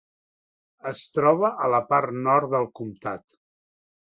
Es 0.91 1.03
troba 1.17 1.51
a 1.65 1.69
la 1.75 1.81
part 1.91 2.17
nord 2.29 2.51
del 2.57 2.67
comtat. 2.81 3.41